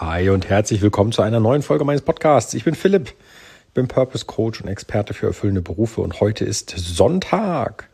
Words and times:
Hi 0.00 0.30
und 0.30 0.48
herzlich 0.48 0.80
willkommen 0.80 1.12
zu 1.12 1.20
einer 1.20 1.40
neuen 1.40 1.60
Folge 1.60 1.84
meines 1.84 2.00
Podcasts. 2.00 2.54
Ich 2.54 2.64
bin 2.64 2.74
Philipp, 2.74 3.12
ich 3.68 3.74
bin 3.74 3.86
Purpose 3.86 4.24
Coach 4.24 4.62
und 4.62 4.68
Experte 4.68 5.12
für 5.12 5.26
erfüllende 5.26 5.60
Berufe 5.60 6.00
und 6.00 6.20
heute 6.20 6.46
ist 6.46 6.70
Sonntag. 6.70 7.90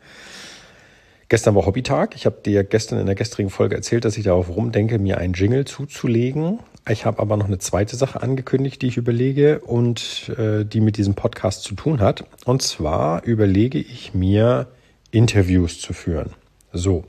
Gestern 1.27 1.53
war 1.53 1.65
Hobbytag. 1.65 2.15
Ich 2.15 2.25
habe 2.25 2.37
dir 2.45 2.63
gestern 2.63 2.97
in 2.97 3.07
der 3.07 3.15
gestrigen 3.15 3.49
Folge 3.49 3.75
erzählt, 3.75 4.05
dass 4.05 4.17
ich 4.17 4.23
darauf 4.23 4.47
rumdenke, 4.47 4.99
mir 4.99 5.17
einen 5.17 5.33
Jingle 5.33 5.65
zuzulegen. 5.65 6.59
Ich 6.87 7.05
habe 7.05 7.19
aber 7.19 7.35
noch 7.35 7.47
eine 7.47 7.57
zweite 7.57 7.97
Sache 7.97 8.23
angekündigt, 8.23 8.81
die 8.81 8.87
ich 8.87 8.95
überlege 8.95 9.59
und 9.59 10.31
äh, 10.37 10.63
die 10.63 10.79
mit 10.79 10.95
diesem 10.95 11.13
Podcast 11.13 11.63
zu 11.63 11.75
tun 11.75 11.99
hat. 11.99 12.23
Und 12.45 12.61
zwar 12.61 13.25
überlege 13.25 13.79
ich 13.79 14.13
mir, 14.13 14.67
Interviews 15.11 15.81
zu 15.81 15.91
führen. 15.91 16.31
So. 16.71 17.03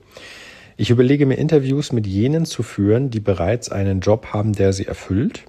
Ich 0.81 0.91
überlege 0.91 1.27
mir 1.27 1.35
Interviews 1.35 1.91
mit 1.91 2.07
jenen 2.07 2.47
zu 2.47 2.63
führen, 2.63 3.11
die 3.11 3.19
bereits 3.19 3.69
einen 3.69 3.99
Job 3.99 4.29
haben, 4.33 4.53
der 4.53 4.73
sie 4.73 4.87
erfüllt 4.87 5.43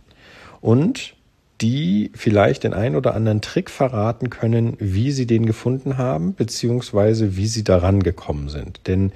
und 0.60 1.14
die 1.62 2.12
vielleicht 2.16 2.64
den 2.64 2.74
ein 2.74 2.96
oder 2.96 3.14
anderen 3.14 3.40
Trick 3.40 3.70
verraten 3.70 4.32
können, 4.32 4.76
wie 4.80 5.12
sie 5.12 5.28
den 5.28 5.46
gefunden 5.46 6.00
haben, 6.00 6.34
beziehungsweise 6.34 7.38
wie 7.38 7.46
sie 7.46 7.64
daran 7.64 8.02
gekommen 8.02 8.50
sind. 8.50 8.88
Denn 8.88 9.12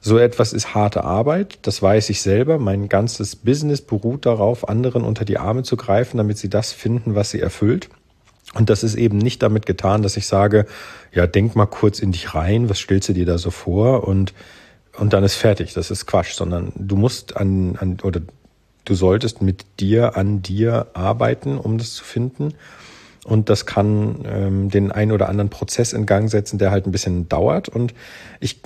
so 0.00 0.18
etwas 0.18 0.52
ist 0.52 0.74
harte 0.74 1.04
Arbeit, 1.04 1.60
das 1.62 1.80
weiß 1.80 2.10
ich 2.10 2.22
selber. 2.22 2.58
Mein 2.58 2.88
ganzes 2.88 3.36
Business 3.36 3.82
beruht 3.82 4.26
darauf, 4.26 4.68
anderen 4.68 5.04
unter 5.04 5.24
die 5.24 5.38
Arme 5.38 5.62
zu 5.62 5.76
greifen, 5.76 6.16
damit 6.16 6.38
sie 6.38 6.50
das 6.50 6.72
finden, 6.72 7.14
was 7.14 7.30
sie 7.30 7.40
erfüllt. 7.40 7.88
Und 8.54 8.68
das 8.68 8.82
ist 8.82 8.96
eben 8.96 9.18
nicht 9.18 9.44
damit 9.44 9.66
getan, 9.66 10.02
dass 10.02 10.16
ich 10.16 10.26
sage, 10.26 10.66
ja, 11.14 11.28
denk 11.28 11.54
mal 11.54 11.66
kurz 11.66 12.00
in 12.00 12.10
dich 12.10 12.34
rein, 12.34 12.68
was 12.68 12.80
stellst 12.80 13.10
du 13.10 13.12
dir 13.12 13.26
da 13.26 13.38
so 13.38 13.52
vor 13.52 14.08
und 14.08 14.34
und 14.98 15.12
dann 15.12 15.24
ist 15.24 15.34
fertig. 15.34 15.74
Das 15.74 15.90
ist 15.90 16.06
Quatsch, 16.06 16.34
sondern 16.34 16.72
du 16.76 16.96
musst 16.96 17.36
an, 17.36 17.76
an 17.76 17.98
oder 18.02 18.20
du 18.84 18.94
solltest 18.94 19.42
mit 19.42 19.64
dir 19.80 20.16
an 20.16 20.42
dir 20.42 20.88
arbeiten, 20.94 21.58
um 21.58 21.78
das 21.78 21.94
zu 21.94 22.04
finden. 22.04 22.54
Und 23.24 23.48
das 23.48 23.66
kann 23.66 24.24
ähm, 24.26 24.68
den 24.68 24.90
einen 24.90 25.12
oder 25.12 25.28
anderen 25.28 25.50
Prozess 25.50 25.92
in 25.92 26.06
Gang 26.06 26.28
setzen, 26.28 26.58
der 26.58 26.70
halt 26.72 26.86
ein 26.86 26.92
bisschen 26.92 27.28
dauert. 27.28 27.68
Und 27.68 27.94
ich, 28.40 28.60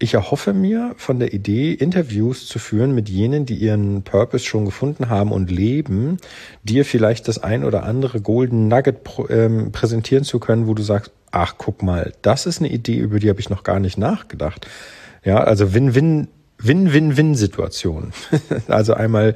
ich 0.00 0.14
erhoffe 0.14 0.52
mir 0.52 0.94
von 0.96 1.20
der 1.20 1.32
Idee, 1.32 1.72
Interviews 1.72 2.48
zu 2.48 2.58
führen 2.58 2.92
mit 2.94 3.08
jenen, 3.08 3.46
die 3.46 3.54
ihren 3.54 4.02
Purpose 4.02 4.44
schon 4.44 4.64
gefunden 4.64 5.08
haben 5.08 5.30
und 5.30 5.52
leben, 5.52 6.16
dir 6.64 6.84
vielleicht 6.84 7.28
das 7.28 7.38
ein 7.40 7.64
oder 7.64 7.84
andere 7.84 8.20
Golden 8.20 8.66
Nugget 8.66 8.96
ähm, 9.30 9.70
präsentieren 9.70 10.24
zu 10.24 10.40
können, 10.40 10.66
wo 10.66 10.74
du 10.74 10.82
sagst, 10.82 11.12
ach, 11.32 11.54
guck 11.58 11.82
mal, 11.82 12.12
das 12.22 12.46
ist 12.46 12.60
eine 12.60 12.70
Idee, 12.70 12.98
über 12.98 13.18
die 13.18 13.28
habe 13.28 13.40
ich 13.40 13.50
noch 13.50 13.64
gar 13.64 13.80
nicht 13.80 13.98
nachgedacht. 13.98 14.68
Ja, 15.24 15.38
also 15.38 15.74
Win-Win, 15.74 16.28
Win-Win-Win-Situation. 16.58 18.12
also 18.68 18.94
einmal 18.94 19.34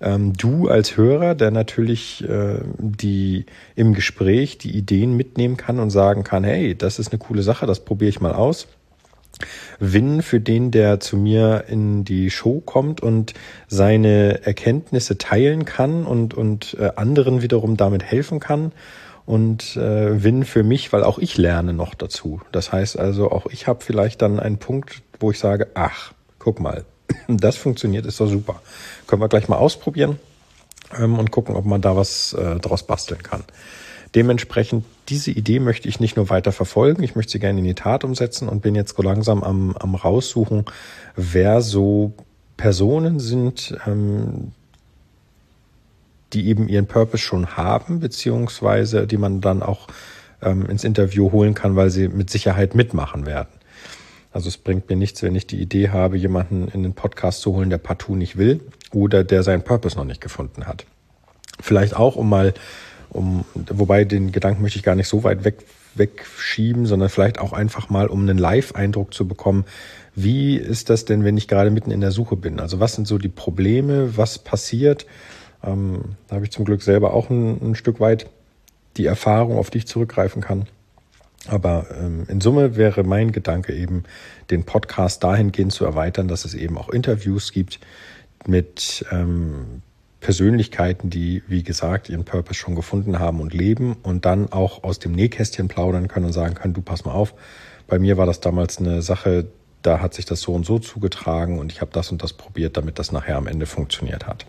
ähm, 0.00 0.34
du 0.34 0.68
als 0.68 0.96
Hörer, 0.96 1.34
der 1.34 1.50
natürlich 1.50 2.22
äh, 2.28 2.60
die 2.78 3.46
im 3.74 3.94
Gespräch 3.94 4.58
die 4.58 4.76
Ideen 4.76 5.16
mitnehmen 5.16 5.56
kann 5.56 5.80
und 5.80 5.90
sagen 5.90 6.22
kann, 6.22 6.44
hey, 6.44 6.76
das 6.76 6.98
ist 6.98 7.12
eine 7.12 7.18
coole 7.18 7.42
Sache, 7.42 7.66
das 7.66 7.84
probiere 7.84 8.10
ich 8.10 8.20
mal 8.20 8.32
aus. 8.32 8.68
Win 9.78 10.22
für 10.22 10.40
den, 10.40 10.72
der 10.72 10.98
zu 10.98 11.16
mir 11.16 11.64
in 11.68 12.04
die 12.04 12.30
Show 12.30 12.60
kommt 12.60 13.00
und 13.00 13.34
seine 13.68 14.44
Erkenntnisse 14.44 15.16
teilen 15.16 15.64
kann 15.64 16.04
und, 16.04 16.34
und 16.34 16.76
äh, 16.80 16.90
anderen 16.96 17.40
wiederum 17.42 17.76
damit 17.76 18.02
helfen 18.02 18.40
kann 18.40 18.72
und 19.28 19.76
äh, 19.76 20.24
Win 20.24 20.42
für 20.46 20.62
mich, 20.62 20.90
weil 20.90 21.04
auch 21.04 21.18
ich 21.18 21.36
lerne 21.36 21.74
noch 21.74 21.94
dazu. 21.94 22.40
Das 22.50 22.72
heißt 22.72 22.98
also, 22.98 23.30
auch 23.30 23.44
ich 23.44 23.66
habe 23.66 23.84
vielleicht 23.84 24.22
dann 24.22 24.40
einen 24.40 24.56
Punkt, 24.56 25.02
wo 25.20 25.30
ich 25.30 25.38
sage, 25.38 25.68
ach, 25.74 26.14
guck 26.38 26.60
mal, 26.60 26.86
das 27.28 27.58
funktioniert, 27.58 28.06
ist 28.06 28.20
doch 28.20 28.26
super. 28.26 28.62
Können 29.06 29.20
wir 29.20 29.28
gleich 29.28 29.46
mal 29.46 29.58
ausprobieren 29.58 30.18
ähm, 30.98 31.18
und 31.18 31.30
gucken, 31.30 31.56
ob 31.56 31.66
man 31.66 31.82
da 31.82 31.94
was 31.94 32.32
äh, 32.32 32.56
draus 32.56 32.86
basteln 32.86 33.22
kann. 33.22 33.44
Dementsprechend, 34.14 34.86
diese 35.10 35.30
Idee 35.30 35.60
möchte 35.60 35.90
ich 35.90 36.00
nicht 36.00 36.16
nur 36.16 36.30
weiter 36.30 36.50
verfolgen, 36.50 37.02
ich 37.02 37.14
möchte 37.14 37.32
sie 37.32 37.38
gerne 37.38 37.58
in 37.58 37.66
die 37.66 37.74
Tat 37.74 38.04
umsetzen 38.04 38.48
und 38.48 38.62
bin 38.62 38.74
jetzt 38.74 38.96
so 38.96 39.02
langsam 39.02 39.44
am, 39.44 39.76
am 39.76 39.94
raussuchen, 39.94 40.64
wer 41.16 41.60
so 41.60 42.14
Personen 42.56 43.20
sind, 43.20 43.76
ähm, 43.86 44.52
die 46.32 46.48
eben 46.48 46.68
ihren 46.68 46.86
Purpose 46.86 47.22
schon 47.22 47.56
haben, 47.56 48.00
beziehungsweise 48.00 49.06
die 49.06 49.16
man 49.16 49.40
dann 49.40 49.62
auch 49.62 49.88
ähm, 50.42 50.66
ins 50.66 50.84
Interview 50.84 51.32
holen 51.32 51.54
kann, 51.54 51.76
weil 51.76 51.90
sie 51.90 52.08
mit 52.08 52.30
Sicherheit 52.30 52.74
mitmachen 52.74 53.26
werden. 53.26 53.48
Also 54.32 54.48
es 54.48 54.58
bringt 54.58 54.88
mir 54.88 54.96
nichts, 54.96 55.22
wenn 55.22 55.34
ich 55.34 55.46
die 55.46 55.60
Idee 55.60 55.88
habe, 55.88 56.16
jemanden 56.16 56.68
in 56.68 56.82
den 56.82 56.92
Podcast 56.92 57.40
zu 57.40 57.54
holen, 57.54 57.70
der 57.70 57.78
partout 57.78 58.14
nicht 58.14 58.36
will 58.36 58.60
oder 58.92 59.24
der 59.24 59.42
seinen 59.42 59.62
Purpose 59.62 59.96
noch 59.96 60.04
nicht 60.04 60.20
gefunden 60.20 60.66
hat. 60.66 60.84
Vielleicht 61.60 61.96
auch, 61.96 62.14
um 62.14 62.28
mal, 62.28 62.54
um, 63.10 63.44
wobei 63.54 64.04
den 64.04 64.30
Gedanken 64.30 64.62
möchte 64.62 64.78
ich 64.78 64.84
gar 64.84 64.94
nicht 64.94 65.08
so 65.08 65.24
weit 65.24 65.44
weg, 65.44 65.64
wegschieben, 65.94 66.86
sondern 66.86 67.08
vielleicht 67.08 67.40
auch 67.40 67.52
einfach 67.52 67.88
mal, 67.88 68.06
um 68.06 68.20
einen 68.20 68.38
Live-Eindruck 68.38 69.14
zu 69.14 69.26
bekommen, 69.26 69.64
wie 70.14 70.56
ist 70.56 70.90
das 70.90 71.04
denn, 71.04 71.24
wenn 71.24 71.36
ich 71.36 71.48
gerade 71.48 71.70
mitten 71.70 71.90
in 71.90 72.00
der 72.00 72.12
Suche 72.12 72.36
bin? 72.36 72.60
Also 72.60 72.80
was 72.80 72.94
sind 72.94 73.08
so 73.08 73.18
die 73.18 73.28
Probleme, 73.28 74.16
was 74.16 74.38
passiert? 74.38 75.06
Ähm, 75.68 76.16
da 76.26 76.36
habe 76.36 76.44
ich 76.44 76.52
zum 76.52 76.64
Glück 76.64 76.82
selber 76.82 77.12
auch 77.12 77.30
ein, 77.30 77.70
ein, 77.70 77.74
Stück 77.74 78.00
weit 78.00 78.26
die 78.96 79.06
Erfahrung, 79.06 79.58
auf 79.58 79.70
die 79.70 79.78
ich 79.78 79.86
zurückgreifen 79.86 80.42
kann. 80.42 80.66
Aber 81.46 81.86
ähm, 81.98 82.24
in 82.28 82.40
Summe 82.40 82.76
wäre 82.76 83.04
mein 83.04 83.32
Gedanke 83.32 83.74
eben, 83.74 84.04
den 84.50 84.64
Podcast 84.64 85.22
dahingehend 85.22 85.72
zu 85.72 85.84
erweitern, 85.84 86.28
dass 86.28 86.44
es 86.44 86.54
eben 86.54 86.76
auch 86.76 86.88
Interviews 86.88 87.52
gibt 87.52 87.80
mit 88.46 89.04
ähm, 89.12 89.82
Persönlichkeiten, 90.20 91.10
die, 91.10 91.42
wie 91.46 91.62
gesagt, 91.62 92.08
ihren 92.08 92.24
Purpose 92.24 92.58
schon 92.58 92.74
gefunden 92.74 93.18
haben 93.18 93.40
und 93.40 93.54
leben 93.54 93.96
und 94.02 94.24
dann 94.24 94.52
auch 94.52 94.82
aus 94.82 94.98
dem 94.98 95.12
Nähkästchen 95.12 95.68
plaudern 95.68 96.08
können 96.08 96.26
und 96.26 96.32
sagen 96.32 96.54
können, 96.54 96.74
du 96.74 96.82
pass 96.82 97.04
mal 97.04 97.12
auf, 97.12 97.34
bei 97.86 97.98
mir 97.98 98.16
war 98.16 98.26
das 98.26 98.40
damals 98.40 98.78
eine 98.78 99.00
Sache, 99.00 99.46
da 99.82 100.00
hat 100.00 100.14
sich 100.14 100.24
das 100.24 100.40
so 100.40 100.52
und 100.52 100.66
so 100.66 100.78
zugetragen 100.78 101.58
und 101.58 101.70
ich 101.72 101.80
habe 101.80 101.92
das 101.92 102.10
und 102.10 102.22
das 102.22 102.32
probiert, 102.32 102.76
damit 102.76 102.98
das 102.98 103.12
nachher 103.12 103.36
am 103.36 103.46
Ende 103.46 103.66
funktioniert 103.66 104.26
hat. 104.26 104.44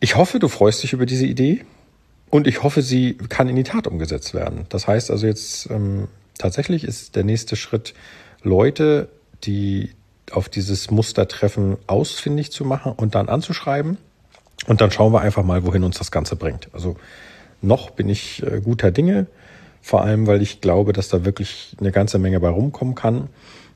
Ich 0.00 0.16
hoffe, 0.16 0.38
du 0.38 0.48
freust 0.48 0.82
dich 0.82 0.92
über 0.92 1.06
diese 1.06 1.26
Idee 1.26 1.64
und 2.30 2.46
ich 2.46 2.62
hoffe, 2.62 2.82
sie 2.82 3.14
kann 3.14 3.48
in 3.48 3.56
die 3.56 3.64
Tat 3.64 3.86
umgesetzt 3.86 4.32
werden. 4.32 4.66
Das 4.68 4.86
heißt 4.86 5.10
also 5.10 5.26
jetzt 5.26 5.68
ähm, 5.70 6.08
tatsächlich 6.38 6.84
ist 6.84 7.16
der 7.16 7.24
nächste 7.24 7.56
Schritt, 7.56 7.94
Leute, 8.42 9.08
die 9.44 9.90
auf 10.30 10.48
dieses 10.48 10.90
Muster 10.90 11.26
treffen, 11.26 11.78
ausfindig 11.86 12.52
zu 12.52 12.64
machen 12.64 12.92
und 12.92 13.14
dann 13.14 13.28
anzuschreiben. 13.28 13.98
Und 14.66 14.80
dann 14.80 14.90
schauen 14.90 15.12
wir 15.12 15.20
einfach 15.20 15.44
mal, 15.44 15.64
wohin 15.64 15.84
uns 15.84 15.98
das 15.98 16.10
Ganze 16.10 16.36
bringt. 16.36 16.68
Also 16.72 16.96
noch 17.62 17.90
bin 17.90 18.08
ich 18.08 18.42
äh, 18.42 18.60
guter 18.60 18.90
Dinge, 18.90 19.26
vor 19.82 20.02
allem 20.02 20.26
weil 20.26 20.42
ich 20.42 20.60
glaube, 20.60 20.92
dass 20.92 21.08
da 21.08 21.24
wirklich 21.24 21.76
eine 21.80 21.92
ganze 21.92 22.18
Menge 22.18 22.38
bei 22.40 22.48
rumkommen 22.48 22.94
kann. 22.94 23.28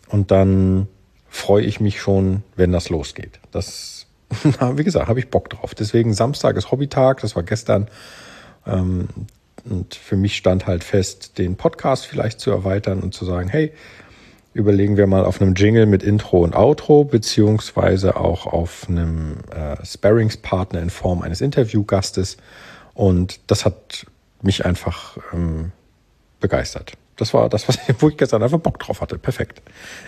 Und 0.09 0.31
dann 0.31 0.89
freue 1.29 1.65
ich 1.65 1.81
mich 1.81 2.01
schon, 2.01 2.43
wenn 2.55 2.71
das 2.71 2.91
losgeht. 2.91 3.41
Das 3.51 4.02
wie 4.77 4.85
gesagt, 4.85 5.09
habe 5.09 5.19
ich 5.19 5.31
Bock 5.31 5.51
drauf. 5.51 5.75
Deswegen 5.75 6.15
Samstag 6.15 6.57
ist 6.57 6.71
Hobbytag, 6.71 7.21
das 7.21 7.37
war 7.37 7.43
gestern. 7.43 7.89
Ähm, 8.67 9.09
und 9.65 9.95
für 9.95 10.17
mich 10.17 10.37
stand 10.37 10.67
halt 10.67 10.83
fest, 10.83 11.39
den 11.39 11.57
Podcast 11.57 12.07
vielleicht 12.07 12.41
zu 12.41 12.51
erweitern 12.51 13.01
und 13.01 13.15
zu 13.15 13.25
sagen, 13.25 13.49
hey, 13.49 13.73
überlegen 14.55 14.97
wir 14.97 15.07
mal 15.07 15.25
auf 15.25 15.41
einem 15.41 15.55
Jingle 15.55 15.87
mit 15.87 16.03
Intro 16.03 16.43
und 16.43 16.55
Outro, 16.55 17.05
beziehungsweise 17.05 18.17
auch 18.17 18.47
auf 18.47 18.87
einem 18.89 19.39
äh, 19.51 19.85
Sparringspartner 19.85 20.81
in 20.81 20.91
Form 20.91 21.23
eines 21.23 21.41
Interviewgastes. 21.41 22.37
Und 22.95 23.41
das 23.47 23.65
hat 23.65 24.07
mich 24.43 24.65
einfach 24.67 25.17
ähm, 25.33 25.73
begeistert. 26.41 26.95
Das 27.17 27.35
war 27.35 27.49
das, 27.49 27.69
was, 27.69 27.79
wo 27.99 28.09
ich 28.09 28.17
gestern 28.17 28.43
einfach 28.43 28.59
Bock 28.59 28.79
drauf 28.79 29.01
hatte. 29.01 29.19
Perfekt. 29.19 29.63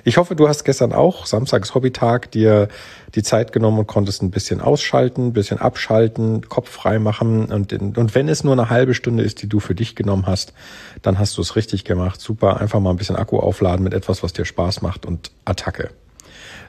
Ich 0.05 0.17
hoffe, 0.17 0.35
du 0.35 0.49
hast 0.49 0.65
gestern 0.65 0.93
auch, 0.93 1.27
Samstag 1.27 1.63
ist 1.63 1.75
Hobbytag, 1.75 2.31
dir 2.31 2.69
die 3.15 3.23
Zeit 3.23 3.53
genommen 3.53 3.79
und 3.79 3.87
konntest 3.87 4.23
ein 4.23 4.31
bisschen 4.31 4.61
ausschalten, 4.61 5.29
ein 5.29 5.33
bisschen 5.33 5.59
abschalten, 5.59 6.49
Kopf 6.49 6.71
frei 6.71 6.99
machen. 6.99 7.53
Und, 7.53 7.73
und 7.73 8.15
wenn 8.15 8.29
es 8.29 8.43
nur 8.43 8.55
eine 8.55 8.71
halbe 8.71 8.95
Stunde 8.95 9.23
ist, 9.23 9.43
die 9.43 9.49
du 9.49 9.61
für 9.61 9.75
dich 9.75 9.97
genommen 9.97 10.27
hast, 10.27 10.55
dann 11.03 11.19
hast 11.19 11.37
du 11.37 11.43
es 11.43 11.57
richtig 11.57 11.85
gemacht. 11.85 12.21
Super. 12.21 12.61
Einfach 12.61 12.81
mal 12.81 12.91
ein 12.91 12.97
bisschen 12.97 13.17
Akku 13.17 13.39
aufladen 13.39 13.85
mit 13.85 13.93
etwas, 13.93 14.23
was 14.23 14.33
dir 14.33 14.45
Spaß 14.45 14.83
macht 14.83 15.05
und 15.05 15.31
Attacke. 15.45 15.91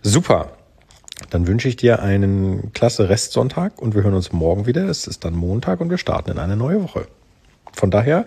Super. 0.02 0.52
Dann 1.30 1.48
wünsche 1.48 1.70
ich 1.70 1.78
dir 1.78 2.02
einen 2.02 2.74
klasse 2.74 3.08
Restsonntag 3.08 3.82
und 3.82 3.96
wir 3.96 4.04
hören 4.04 4.14
uns 4.14 4.34
morgen 4.34 4.66
wieder. 4.66 4.84
Es 4.90 5.08
ist 5.08 5.24
dann 5.24 5.34
Montag 5.34 5.80
und 5.80 5.90
wir 5.90 5.98
starten 5.98 6.30
in 6.30 6.40
eine 6.40 6.58
neue 6.58 6.84
Woche. 6.84 7.08
Von 7.72 7.90
daher, 7.90 8.26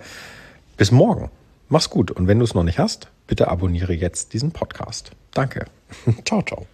bis 0.78 0.90
morgen. 0.90 1.30
Mach's 1.68 1.90
gut 1.90 2.10
und 2.10 2.26
wenn 2.26 2.38
du 2.38 2.44
es 2.44 2.54
noch 2.54 2.64
nicht 2.64 2.78
hast, 2.78 3.08
bitte 3.26 3.48
abonniere 3.48 3.92
jetzt 3.92 4.32
diesen 4.32 4.52
Podcast. 4.52 5.10
Danke. 5.32 5.66
ciao, 6.24 6.42
ciao. 6.42 6.66